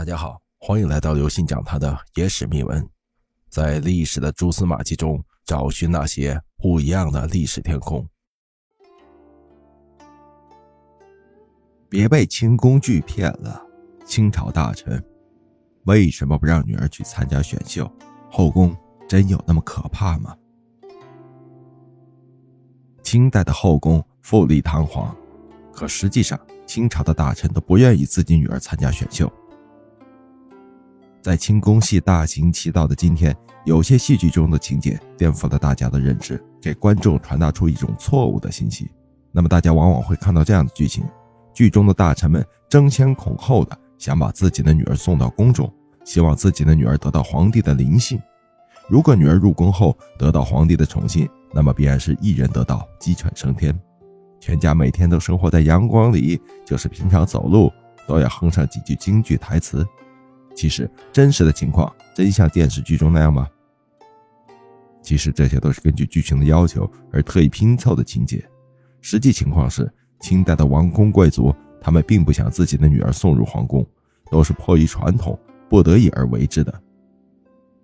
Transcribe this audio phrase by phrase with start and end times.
[0.00, 2.88] 大家好，欢迎来到刘信讲他的野史秘闻，
[3.50, 8.08] 在历史的蛛丝马迹中找寻那些不一样的历史天空。
[11.86, 13.62] 别被清宫剧骗了，
[14.06, 15.04] 清朝大臣
[15.84, 17.86] 为什么不让女儿去参加选秀？
[18.30, 18.74] 后宫
[19.06, 20.34] 真有那么可怕吗？
[23.02, 25.14] 清代的后宫富丽堂皇，
[25.70, 29.30] 可实际上清朝的大臣都不愿意自己女儿参加选秀。
[31.22, 33.36] 在清宫戏大行其道的今天，
[33.66, 38.90] 有些戏剧中的情节颠覆了大家的认知，给观众传达出一种错误的信息。
[39.30, 41.04] 那么大家往往会看到这样的剧情：
[41.52, 45.70] 剧中的大臣们争先恐后的想把自己的女儿送到宫中，
[46.06, 48.18] 希望自己的女儿得到皇帝的临幸。
[48.88, 53.78] 如果女儿入宫后得到皇帝的宠幸，那么必然是一人得道，鸡犬升天，
[54.40, 57.70] 全家每天都生活在阳光里，就是平常走路
[58.08, 59.86] 都要哼上几句京剧台词。
[60.54, 63.48] 其实真实的情况真像电视剧中那样吗？
[65.02, 68.44] 其实这些都是根据剧情的要求而特意拼凑的情节。
[69.00, 69.90] 实际情况是，
[70.20, 73.86] 清代的王公贵族他们并不想自己的女儿送入皇宫，
[74.30, 75.38] 都是迫于传统
[75.70, 76.82] 不得已而为之的。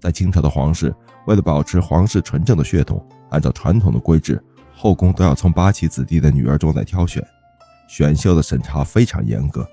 [0.00, 0.94] 在清朝的皇室，
[1.26, 4.42] 为了保持皇室纯正的血统，按照传统的规制，
[4.74, 7.22] 后宫都要从八旗子弟的女儿中来挑选，
[7.88, 9.68] 选秀的审查非常严格。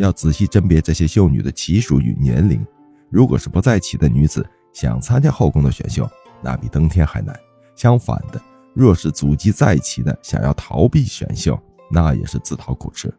[0.00, 2.64] 要仔细甄别这些秀女的旗属与年龄。
[3.08, 6.08] 如果是不在旗的女子想参加后宫的选秀，
[6.42, 7.38] 那比登天还难。
[7.76, 8.40] 相反的，
[8.74, 11.58] 若是祖籍在旗的想要逃避选秀，
[11.90, 13.12] 那也是自讨苦吃。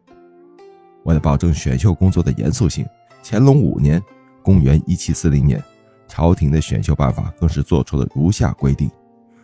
[1.04, 2.86] 为了保证选秀工作的严肃性，
[3.24, 4.02] 乾隆五年
[4.42, 5.62] （公元1740年），
[6.08, 8.90] 朝廷的选秀办法更是做出了如下规定：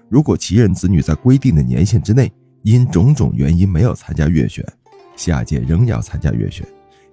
[0.08, 4.64] 如果旗人子女在规定的年限之内因种种原因没有参加月选，
[5.16, 6.66] 下届仍要参加月选。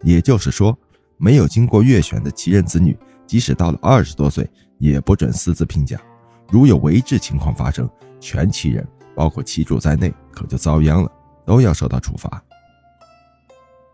[0.06, 0.78] 也就是说，
[1.17, 6.00] 没有经过月选的旗人子女，即使到了二十多岁，也不准私自聘嫁。
[6.48, 7.89] 如有违制情况发生，
[8.20, 11.11] 全旗人，包括旗主在内，可就遭殃了，
[11.43, 12.39] 都要受到处罚。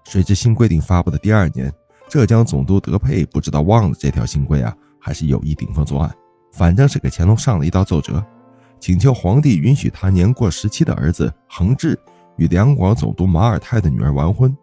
[0.04, 1.74] 谁知新规定发布的第二年，
[2.10, 6.14] 浙江总督德佩不知道忘了这条新规啊，还是有意顶风作案，
[6.52, 8.22] 反正是给乾隆上了一道奏折，
[8.82, 11.98] 请求皇帝允许他年过十七的儿子恒志
[12.36, 14.54] 与两广总督马尔泰的女儿完婚。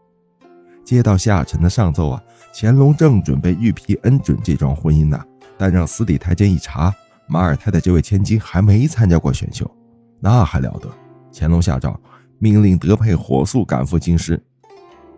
[0.88, 2.22] 接到下臣的上奏啊，
[2.54, 5.22] 乾隆正准备御批恩准这桩婚姻呢，
[5.58, 6.90] 但让司礼太监一查，
[7.26, 9.70] 马尔泰的这位千金还没参加过选秀，
[10.18, 10.88] 那还了得！
[11.30, 11.94] 乾隆下诏，
[12.38, 14.42] 命令德佩火速赶赴京师。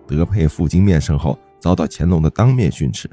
[0.08, 3.08] 德佩赴京面圣后，遭到乾隆的当面训斥：“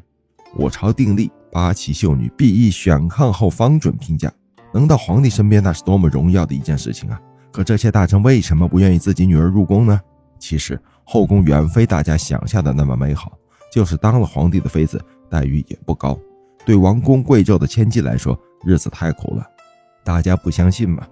[0.57, 4.33] 我朝定例，八旗秀女必依选抗后方准聘嫁，
[4.73, 7.21] 能到皇帝身边，那是多么荣耀的一件事情啊！
[7.51, 10.01] 可这些大臣为什么不愿意自己女儿入宫呢？
[10.39, 13.31] 其实。”后宫远非大家想象的那么美好，
[13.71, 16.19] 就是当了皇帝的妃子，待遇也不高。
[16.65, 19.47] 对王公贵胄的千金来说，日子太苦了。
[20.03, 21.07] 大家不相信吗？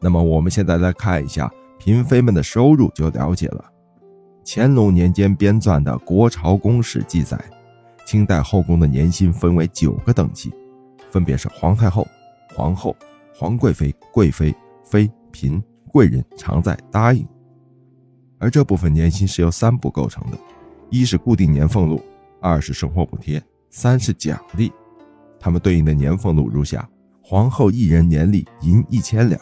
[0.00, 3.64] 那么我们现在来看一下嫔妃们的收入，就了解了。
[4.44, 7.42] 乾隆年间编撰的《国朝宫史》记载，
[8.04, 10.52] 清代后宫的年薪分为九个等级，
[11.10, 12.06] 分别是皇太后、
[12.54, 12.94] 皇后、
[13.34, 14.54] 皇贵妃、贵妃、
[14.84, 17.26] 妃、嫔、贵人、常在、答应。
[18.38, 20.38] 而这部分年薪是由三部构成的：
[20.90, 22.00] 一是固定年俸禄，
[22.40, 24.72] 二是生活补贴，三是奖励。
[25.40, 26.88] 他们对应的年俸禄如下：
[27.22, 29.40] 皇后一人年例银一千两，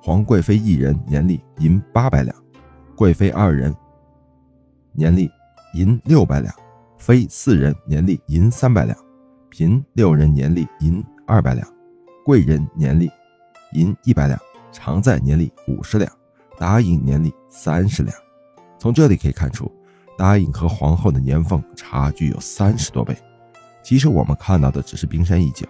[0.00, 2.36] 皇贵妃一人年例银八百两，
[2.96, 3.74] 贵妃二人
[4.92, 5.30] 年例
[5.74, 6.54] 银六百两，
[6.98, 8.96] 妃四人年例银三百两，
[9.50, 11.66] 嫔六人年例银二百两，
[12.24, 13.10] 贵人年例
[13.72, 14.38] 银一百两，
[14.72, 16.10] 常在年例五十两，
[16.58, 18.16] 答应年例三十两。
[18.78, 19.70] 从这里可以看出，
[20.16, 23.16] 答应和皇后的年俸差距有三十多倍。
[23.82, 25.66] 其实我们看到的只是冰山一角，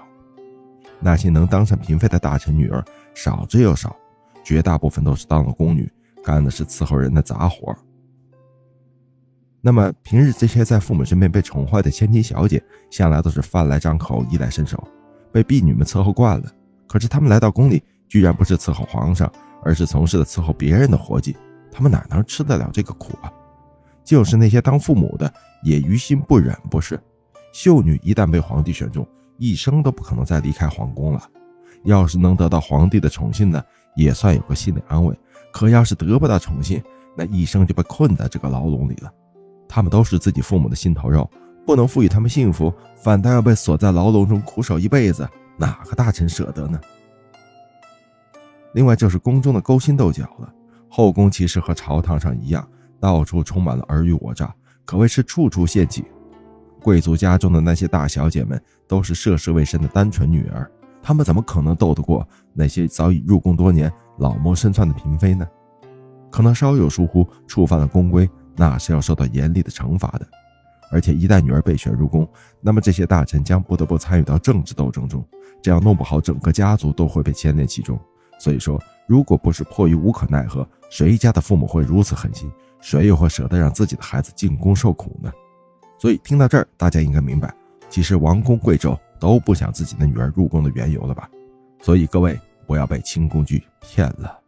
[1.01, 2.85] 那些能当上嫔妃的大臣女儿
[3.15, 3.95] 少之又少，
[4.43, 5.91] 绝大部分都是当了宫女，
[6.25, 7.77] 干的是伺候人的杂活。
[9.61, 14.83] 那么平日这些在父母身边被宠坏的千金小姐，向来都是饭来张口、衣来伸手，
[15.33, 16.53] 被婢女们伺候惯了。
[16.87, 19.31] 可是她们来到宫里，居然不是伺候皇上，
[19.65, 21.37] 而是从事了伺候别人的活计。
[21.71, 23.33] 他们哪能吃得了这个苦啊？
[24.05, 25.33] 就是那些当父母的
[25.63, 27.01] 也于心不忍，不是？
[27.53, 29.07] 秀女一旦被皇帝选中，
[29.39, 31.23] 一生都不可能再离开皇宫了。
[31.85, 33.63] 要是能得到皇帝的宠幸呢，
[33.95, 35.17] 也算有个心理安慰。
[35.53, 36.83] 可要是得不到宠幸，
[37.17, 39.13] 那一生就被困在这个牢笼里了。
[39.69, 41.29] 他们都是自己父母的心头肉，
[41.65, 46.81] 不能赋予他们幸福，反倒要被锁在牢笼中苦守一辈子，哪个大臣舍得呢？
[48.73, 50.53] 另外就是宫中的勾心斗角了。
[50.97, 52.67] 后宫其实和朝堂上一样，
[52.99, 54.51] 到处充满了尔虞我诈，
[54.87, 56.03] 可谓是处处陷阱。
[56.83, 58.59] 贵族家中的那些大小姐们
[58.89, 60.67] 都是涉世未深的单纯女儿，
[61.03, 65.47] 她们怎么可能斗得过那些早已入宫多年、老谋深算的嫔妃呢？
[66.31, 68.27] 可能稍有疏忽，触犯了宫规，
[68.57, 70.27] 那是要受到严厉的惩罚的。
[70.91, 72.27] 而且一旦女儿被选入宫，
[72.59, 75.23] 那么这些大臣将不得不参与到政治斗争中，
[75.61, 78.01] 这样弄不好整个家族都会被牵连其中。
[78.39, 82.51] 所以说，如果不是迫于无可奈何，谁家的父母会如此狠心？
[82.81, 85.33] 谁又会舍得让自己的孩子进宫受苦呢？
[85.99, 87.53] 所以听到这儿，大家应该明白，
[87.89, 91.29] 其实王公贵胄都不想自己的女儿入宫的缘由了吧？
[91.81, 94.41] 所以各位不要被清宫剧骗了。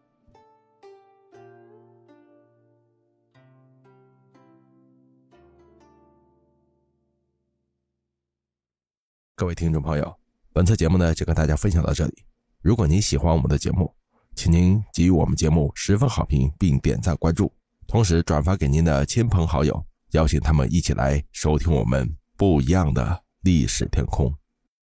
[9.35, 10.15] 各位听众朋友，
[10.53, 12.25] 本次节目呢就跟大家分享到这里。
[12.61, 13.95] 如果您喜欢我们的节目，
[14.39, 17.53] 请您给予我们节目十分好评，并点赞关注，
[17.89, 24.33] 同时转发给您的亲朋好友，邀请他们一起来收听我们不一样的历史天空。